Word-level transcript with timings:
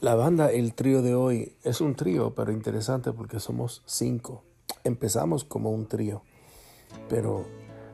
La 0.00 0.14
banda 0.14 0.52
El 0.52 0.74
Trío 0.74 1.02
de 1.02 1.16
hoy 1.16 1.56
es 1.64 1.80
un 1.80 1.96
trío, 1.96 2.32
pero 2.32 2.52
interesante 2.52 3.10
porque 3.10 3.40
somos 3.40 3.82
cinco. 3.84 4.44
Empezamos 4.84 5.42
como 5.42 5.72
un 5.72 5.88
trío, 5.88 6.22
pero 7.08 7.44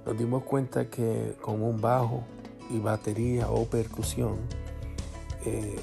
nos 0.04 0.19
dimos 0.19 0.43
cuenta 0.43 0.90
que 0.90 1.35
con 1.40 1.62
un 1.62 1.80
bajo 1.80 2.22
y 2.69 2.79
batería 2.79 3.48
o 3.48 3.64
percusión 3.64 4.37
eh, 5.46 5.77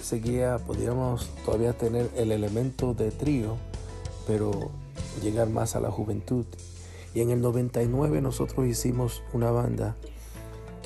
seguía, 0.00 0.58
podíamos 0.58 1.28
todavía 1.44 1.72
tener 1.72 2.08
el 2.14 2.30
elemento 2.30 2.94
de 2.94 3.10
trío, 3.10 3.56
pero 4.28 4.70
llegar 5.24 5.48
más 5.48 5.74
a 5.74 5.80
la 5.80 5.90
juventud. 5.90 6.46
Y 7.14 7.20
en 7.20 7.30
el 7.30 7.40
99 7.40 8.20
nosotros 8.20 8.64
hicimos 8.68 9.24
una 9.32 9.50
banda 9.50 9.96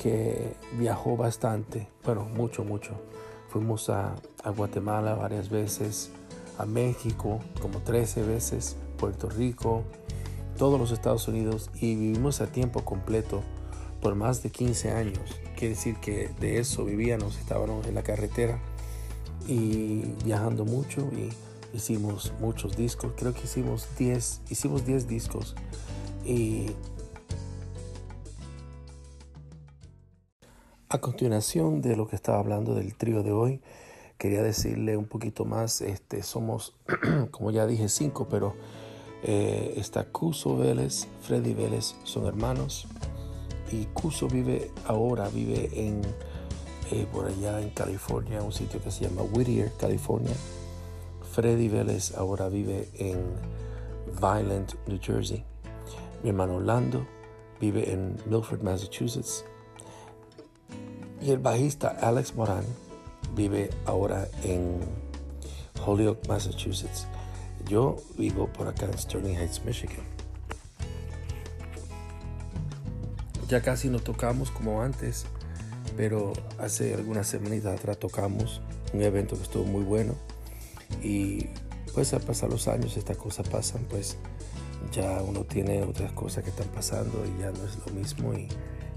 que 0.01 0.55
viajó 0.79 1.15
bastante, 1.15 1.89
bueno, 2.03 2.25
mucho, 2.25 2.63
mucho 2.63 2.95
Fuimos 3.49 3.89
a, 3.89 4.13
Guatemala 4.49 5.15
varias 5.15 5.49
veces, 5.49 6.11
a 6.57 6.65
México 6.65 7.39
como 7.61 7.79
13 7.79 8.23
veces, 8.23 8.77
Puerto 8.97 9.29
Rico, 9.29 9.83
todos 10.57 10.79
los 10.79 10.91
Estados 10.91 11.27
Unidos 11.27 11.69
y 11.75 11.95
vivimos 11.95 12.41
a 12.41 12.47
tiempo 12.47 12.83
completo 12.83 13.41
por 14.01 14.15
más 14.15 14.43
de 14.43 14.49
15 14.49 14.91
años. 14.91 15.39
Quiere 15.57 15.75
decir 15.75 15.97
que 15.97 16.29
de 16.39 16.59
eso 16.59 16.85
vivíamos, 16.85 17.37
estábamos 17.37 17.85
en 17.87 17.95
la 17.95 18.03
carretera 18.03 18.59
y 19.47 20.13
viajando 20.23 20.65
mucho 20.65 21.09
y 21.13 21.29
hicimos 21.75 22.33
muchos 22.39 22.75
discos. 22.75 23.13
Creo 23.15 23.33
que 23.33 23.43
hicimos 23.43 23.87
10, 23.97 24.41
hicimos 24.49 24.85
10 24.85 25.07
discos 25.07 25.55
y 26.25 26.67
A 30.91 30.97
continuación 30.97 31.83
de 31.83 31.95
lo 31.95 32.07
que 32.07 32.15
estaba 32.15 32.39
hablando 32.39 32.73
del 32.73 32.95
trío 32.95 33.21
de 33.21 33.31
hoy, 33.31 33.61
quería 34.19 34.43
decirle 34.43 34.97
un 34.97 35.05
poquito 35.05 35.45
más. 35.45 35.81
Este, 35.81 36.21
somos, 36.21 36.75
como 37.31 37.49
ya 37.49 37.65
dije, 37.65 37.89
cinco, 37.89 38.27
pero 38.29 38.53
eh, 39.23 39.73
está 39.77 40.03
Cuso 40.03 40.55
Vélez, 40.55 41.07
Freddy 41.21 41.55
Vélez, 41.55 41.95
son 42.03 42.27
hermanos. 42.27 42.87
Y 43.71 43.85
Cuso 43.85 44.27
vive 44.27 44.71
ahora, 44.85 45.29
vive 45.29 45.69
en 45.73 46.01
eh, 46.91 47.07
por 47.11 47.27
allá 47.27 47.61
en 47.61 47.69
California, 47.69 48.41
un 48.41 48.51
sitio 48.51 48.81
que 48.83 48.91
se 48.91 49.05
llama 49.05 49.21
Whittier, 49.21 49.71
California. 49.79 50.35
Freddy 51.31 51.69
Vélez 51.69 52.15
ahora 52.15 52.49
vive 52.49 52.89
en 52.95 53.19
Violent, 54.19 54.73
New 54.87 54.99
Jersey. 55.01 55.45
Mi 56.23 56.29
hermano 56.29 56.55
Orlando 56.55 57.07
vive 57.61 57.93
en 57.93 58.17
Milford, 58.25 58.63
Massachusetts. 58.63 59.45
Y 61.21 61.31
el 61.31 61.37
bajista 61.37 61.89
Alex 62.01 62.35
Moran 62.35 62.65
vive 63.39 63.69
ahora 63.85 64.27
en 64.43 64.81
Holyoke, 65.85 66.27
Massachusetts. 66.27 67.07
Yo 67.69 67.95
vivo 68.17 68.47
por 68.47 68.67
acá 68.67 68.85
en 68.85 68.97
Sterling 68.97 69.35
Heights, 69.35 69.63
Michigan. 69.63 70.03
Ya 73.47 73.61
casi 73.61 73.87
no 73.87 73.99
tocamos 73.99 74.51
como 74.51 74.81
antes, 74.81 75.25
pero 75.95 76.33
hace 76.57 76.93
algunas 76.93 77.27
semanitas 77.27 77.79
atrás 77.79 77.97
tocamos 77.97 78.59
un 78.93 79.03
evento 79.03 79.37
que 79.37 79.43
estuvo 79.43 79.63
muy 79.63 79.85
bueno. 79.85 80.15
Y 81.01 81.47
pues 81.93 82.13
al 82.13 82.21
pasar 82.21 82.49
los 82.49 82.67
años 82.67 82.97
estas 82.97 83.15
cosas 83.15 83.47
pasan, 83.47 83.85
pues 83.89 84.17
ya 84.91 85.21
uno 85.21 85.45
tiene 85.45 85.83
otras 85.83 86.11
cosas 86.11 86.43
que 86.43 86.49
están 86.49 86.67
pasando 86.67 87.23
y 87.25 87.39
ya 87.39 87.51
no 87.51 87.63
es 87.65 87.77
lo 87.77 87.93
mismo 87.93 88.33
y 88.33 88.49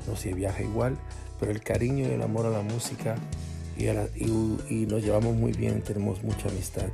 no 0.08 0.16
se 0.16 0.34
viaja 0.34 0.62
igual 0.62 0.98
pero 1.42 1.50
el 1.50 1.60
cariño 1.60 2.06
y 2.06 2.12
el 2.12 2.22
amor 2.22 2.46
a 2.46 2.50
la 2.50 2.62
música 2.62 3.16
y, 3.76 3.86
y, 3.86 4.86
nos 4.86 5.02
llevamos 5.02 5.34
muy 5.34 5.52
bien, 5.52 5.82
tenemos 5.82 6.22
mucha 6.22 6.48
amistad 6.48 6.88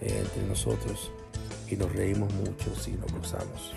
eh, 0.00 0.22
entre 0.24 0.46
nosotros 0.48 1.10
y 1.70 1.76
nos 1.76 1.92
reímos 1.92 2.32
mucho 2.34 2.72
y 2.86 2.90
nos 2.92 3.12
gozamos. 3.12 3.72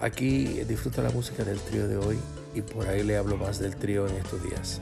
Aquí 0.00 0.44
disfruta 0.64 1.02
la 1.02 1.10
música 1.10 1.44
del 1.44 1.58
trío 1.60 1.88
de 1.88 1.96
hoy 1.96 2.18
y 2.54 2.62
por 2.62 2.86
ahí 2.88 3.02
le 3.02 3.16
hablo 3.16 3.36
más 3.36 3.58
del 3.58 3.76
trío 3.76 4.06
en 4.06 4.16
estos 4.16 4.42
días. 4.42 4.80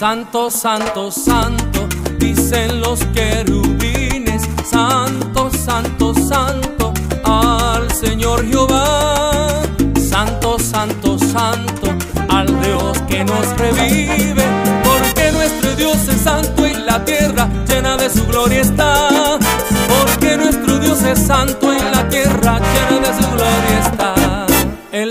Santo, 0.00 0.50
santo, 0.50 1.10
santo, 1.10 1.86
dicen 2.16 2.80
los 2.80 3.00
querubines, 3.12 4.48
santo, 4.64 5.50
santo, 5.50 6.14
santo, 6.14 6.94
al 7.22 7.92
Señor 7.92 8.48
Jehová. 8.48 9.60
Santo, 10.00 10.58
santo, 10.58 11.18
santo, 11.18 11.94
al 12.30 12.46
Dios 12.62 12.98
que 13.10 13.22
nos 13.24 13.46
revive, 13.58 14.42
porque 14.82 15.32
nuestro 15.32 15.76
Dios 15.76 16.08
es 16.08 16.22
santo 16.22 16.66
y 16.66 16.72
la 16.72 17.04
tierra 17.04 17.46
llena 17.68 17.98
de 17.98 18.08
su 18.08 18.26
gloria 18.26 18.62
está. 18.62 19.29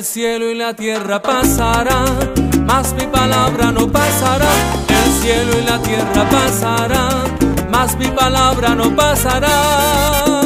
Cielo 0.10 0.50
y 0.50 0.56
la 0.56 0.74
tierra 0.74 1.22
pasarán 1.22 2.40
mas 2.70 2.94
mi 2.94 3.08
palabra 3.08 3.72
no 3.72 3.92
pasará. 3.92 4.52
El 4.88 5.12
cielo 5.22 5.52
y 5.60 5.64
la 5.64 5.80
tierra 5.82 6.30
pasarán, 6.30 7.38
mas 7.72 7.98
mi 7.98 8.08
palabra 8.08 8.76
no 8.76 8.96
pasará. 8.96 10.39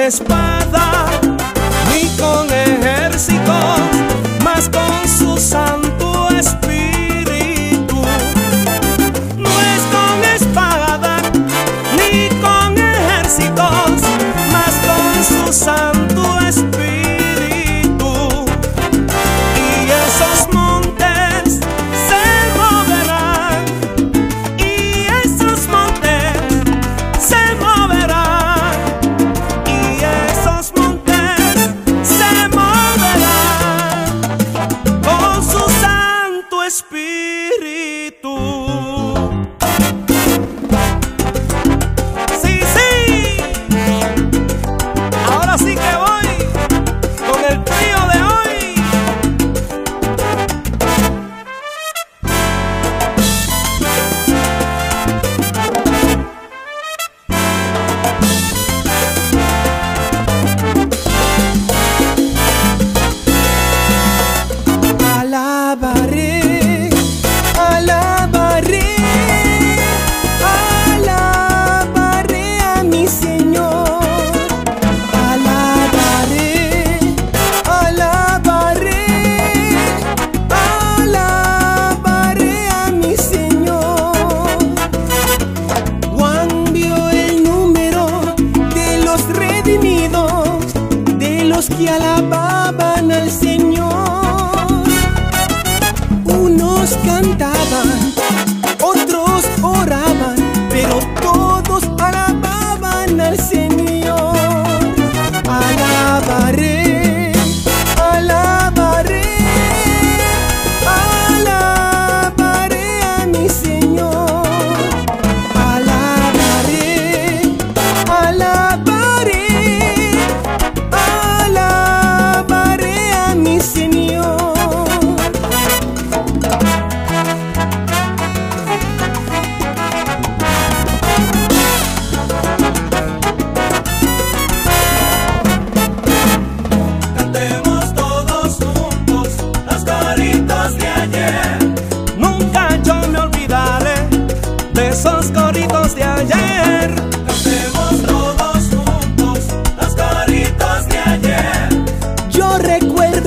Con 0.00 0.49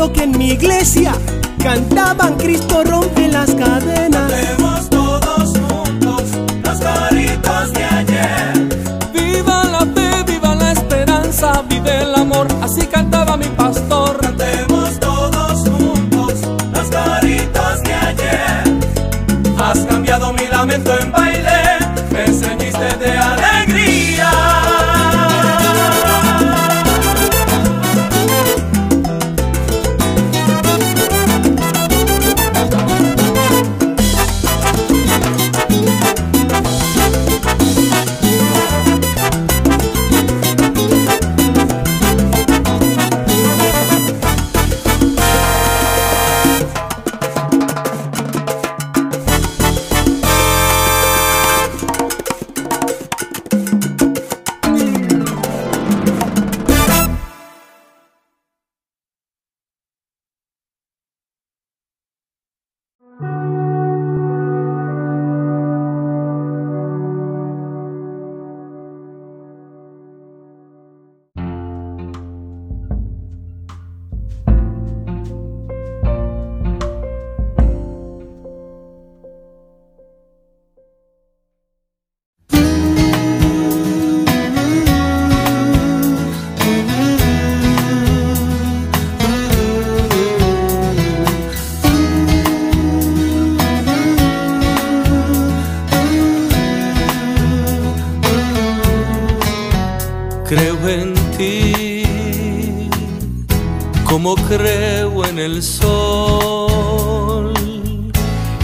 recuerdo 0.04 0.14
que 0.14 0.24
en 0.24 0.38
mi 0.38 0.52
iglesia 0.52 1.14
cantaban 1.62 2.36
Cristo 2.38 2.84
rompe 2.84 3.28
las 3.28 3.54
cadenas. 3.56 4.32
Cantemos 4.32 4.90
todos 4.90 5.58
juntos 5.58 6.24
las 6.64 6.80
caritas 6.80 7.74
de 7.74 7.84
ayer. 7.84 8.70
Viva 9.14 9.64
la 9.66 9.80
fe, 9.80 10.24
viva 10.28 10.56
la 10.56 10.72
esperanza, 10.72 11.64
vive 11.70 12.02
el 12.02 12.16
amor, 12.16 12.48
así 12.62 12.86
cantaba 12.88 13.38
mi 13.38 13.48
pastor. 13.48 14.20
Cantemos 14.20 15.00
todos 15.00 15.70
juntos 15.70 16.34
las 16.74 16.88
caritas 16.90 17.84
de 17.84 17.94
ayer. 17.94 18.64
Has 19.58 19.80
cambiado 19.86 20.34
mi 20.34 20.48
lamento 20.48 20.92
en 21.00 21.12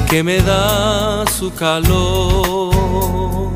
que 0.10 0.24
me 0.24 0.42
da 0.42 1.24
su 1.28 1.54
calor. 1.54 3.54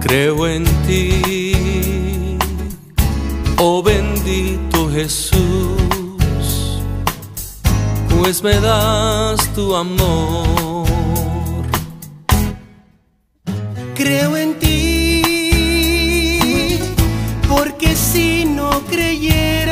Creo 0.00 0.48
en 0.48 0.64
ti, 0.86 2.36
oh 3.58 3.82
bendito 3.82 4.90
Jesús, 4.90 5.36
pues 8.08 8.42
me 8.42 8.58
das 8.60 9.52
tu 9.54 9.76
amor. 9.76 10.86
Creo 13.94 14.36
en 14.36 14.58
ti, 14.58 15.22
porque 17.48 17.94
si 17.94 18.44
no 18.44 18.80
creyera, 18.90 19.65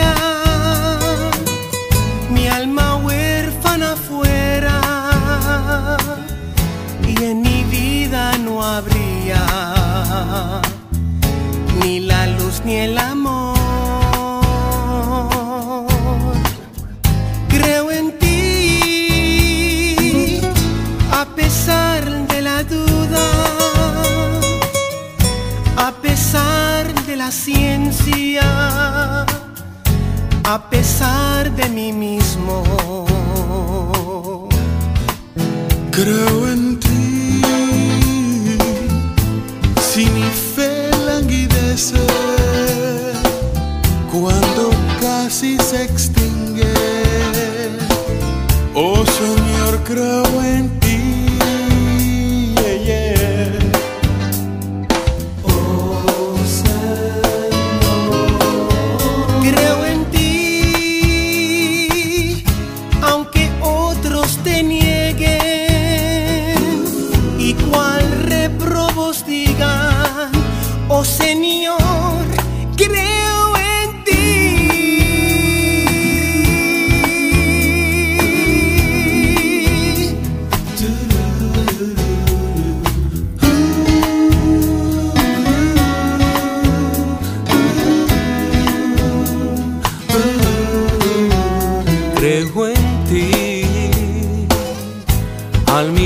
habría 8.65 9.43
ni 11.81 12.01
la 12.01 12.27
luz 12.27 12.63
ni 12.65 12.77
el 12.77 12.99
amor. 12.99 13.44
Señor, 49.07 49.83
creo 49.85 50.43
en 50.43 50.81
ti. 50.81 50.84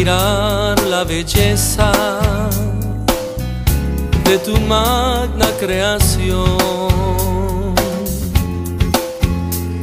La 0.09 1.05
belleza 1.05 1.93
de 4.25 4.38
tu 4.38 4.59
magna 4.61 5.47
creación. 5.61 6.47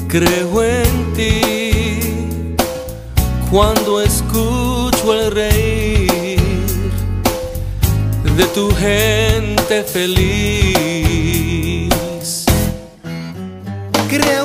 Creo 0.08 0.64
en 0.64 1.14
ti 1.14 2.56
cuando 3.52 4.02
escucho 4.02 5.14
el 5.14 5.32
reír 5.32 6.42
de 8.36 8.46
tu 8.56 8.74
gente 8.76 9.84
feliz. 9.84 11.06
Creo 14.10 14.45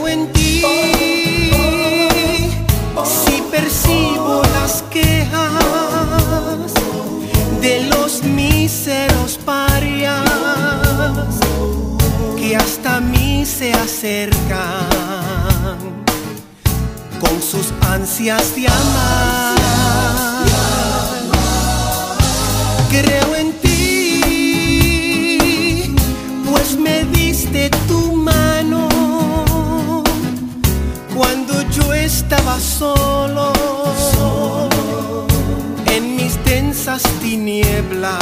tinieblas. 37.61 38.19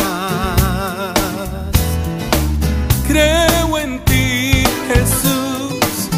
Creo 3.07 3.78
en 3.78 4.04
ti, 4.04 4.64
Jesús. 4.88 6.09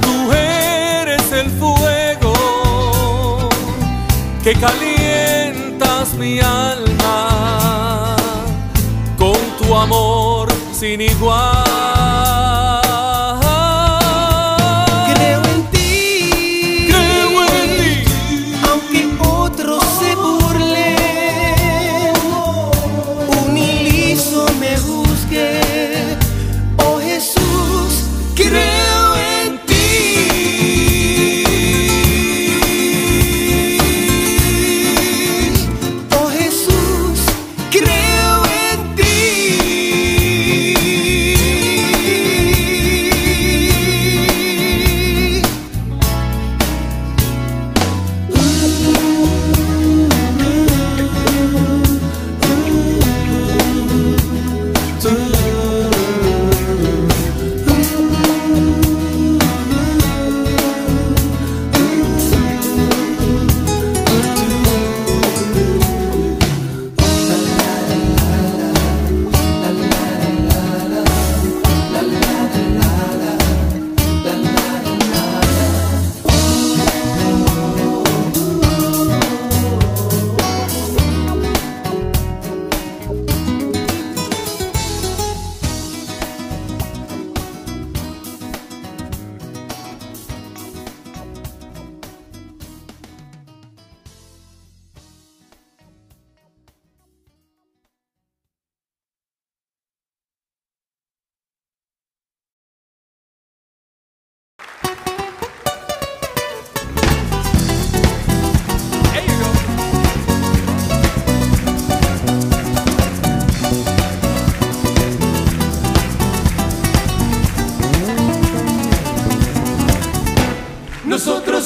Tú 0.00 0.32
eres 0.32 1.32
el 1.32 1.50
fuego 1.50 3.48
que 4.42 4.54
calientas 4.54 6.14
mi 6.14 6.40
alma 6.40 8.16
con 9.18 9.38
tu 9.58 9.74
amor 9.74 10.48
sin 10.72 11.00
igual. 11.00 11.91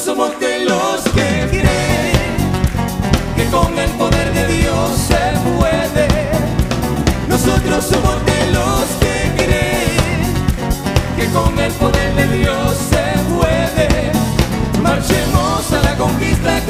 Somos 0.06 0.38
de 0.38 0.60
los 0.60 1.02
que 1.16 1.48
creen 1.50 2.36
que 3.34 3.44
con 3.46 3.76
el 3.76 3.90
poder 4.02 4.32
de 4.34 4.46
Dios 4.46 4.90
se 5.08 5.22
puede. 5.58 6.06
Nosotros 7.28 7.84
somos 7.86 8.14
de 8.24 8.52
los 8.52 8.84
que 9.00 9.44
creen 9.44 10.22
que 11.16 11.26
con 11.36 11.58
el 11.58 11.72
poder 11.72 12.14
de 12.14 12.38
Dios 12.38 12.76
se 12.88 13.04
puede. 13.34 14.12
Marchemos 14.80 15.72
a 15.72 15.82
la 15.82 15.96
conquista 15.96 16.64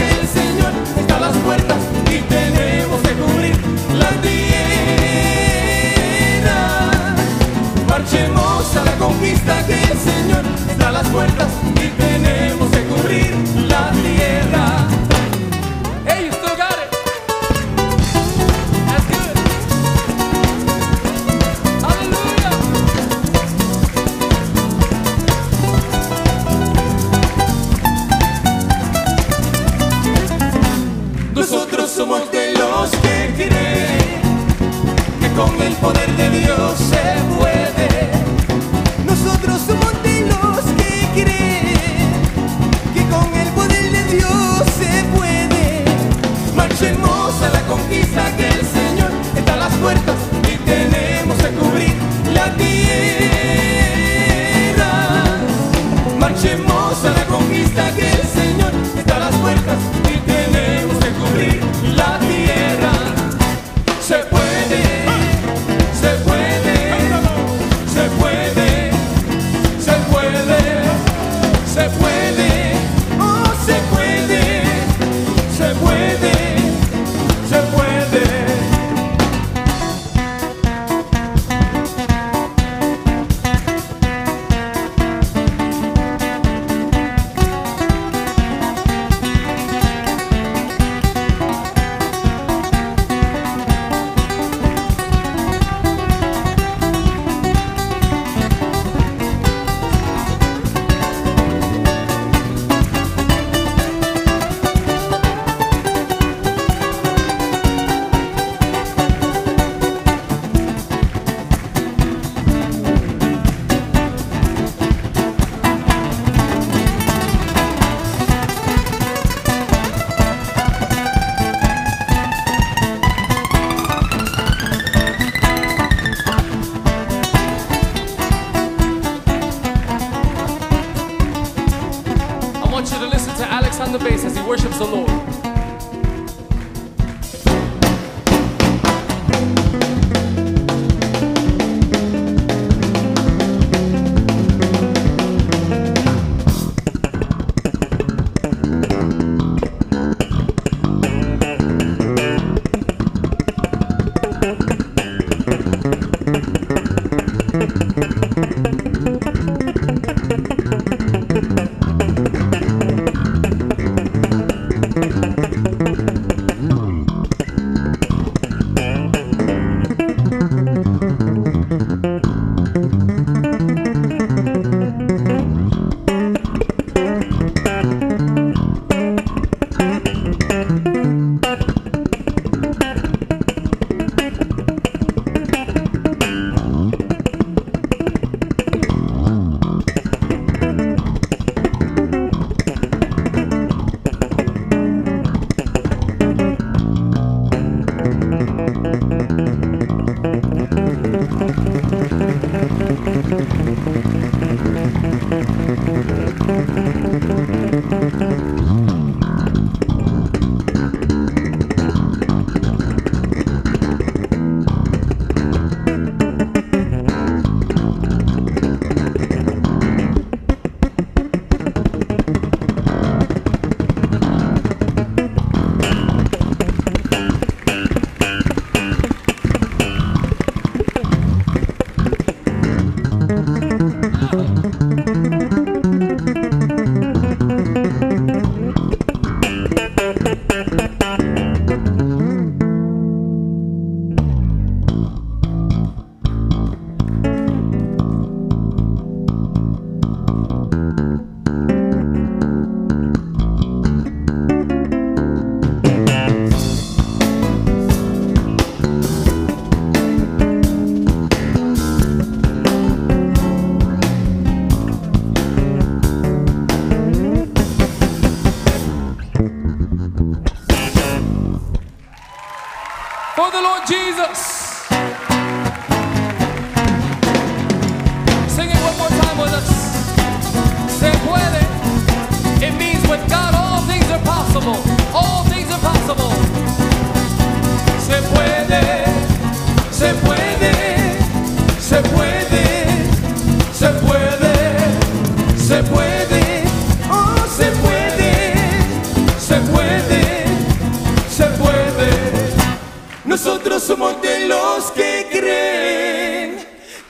Nosotros 303.37 303.83
somos 303.83 304.23
de 304.23 304.49
los 304.49 304.91
que 304.93 305.29
creen 305.31 306.57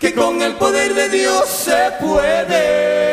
que 0.00 0.12
con 0.12 0.42
el 0.42 0.54
poder 0.54 0.92
de 0.92 1.08
Dios 1.08 1.48
se 1.48 1.92
puede. 2.00 3.06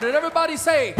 Did 0.00 0.14
everybody 0.14 0.56
say? 0.56 0.94